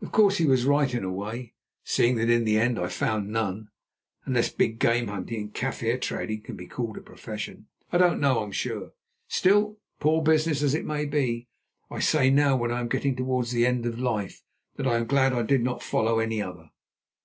Of 0.00 0.12
course 0.12 0.38
he 0.38 0.46
was 0.46 0.66
right 0.66 0.94
in 0.94 1.02
a 1.02 1.10
way, 1.10 1.52
seeing 1.82 2.14
that 2.18 2.30
in 2.30 2.44
the 2.44 2.60
end 2.60 2.78
I 2.78 2.86
found 2.86 3.28
none, 3.28 3.70
unless 4.24 4.48
big 4.48 4.78
game 4.78 5.08
hunting 5.08 5.40
and 5.40 5.52
Kaffir 5.52 6.00
trading 6.00 6.42
can 6.42 6.54
be 6.54 6.68
called 6.68 6.96
a 6.96 7.00
profession. 7.00 7.66
I 7.90 7.98
don't 7.98 8.20
know, 8.20 8.38
I 8.38 8.44
am 8.44 8.52
sure. 8.52 8.92
Still, 9.26 9.78
poor 9.98 10.22
business 10.22 10.62
as 10.62 10.76
it 10.76 10.86
may 10.86 11.06
be, 11.06 11.48
I 11.90 11.98
say 11.98 12.30
now 12.30 12.54
when 12.56 12.70
I 12.70 12.78
am 12.78 12.86
getting 12.88 13.16
towards 13.16 13.50
the 13.50 13.66
end 13.66 13.84
of 13.84 13.98
life 13.98 14.44
that 14.76 14.86
I 14.86 14.94
am 14.94 15.06
glad 15.08 15.32
I 15.32 15.42
did 15.42 15.64
not 15.64 15.82
follow 15.82 16.20
any 16.20 16.40
other. 16.40 16.70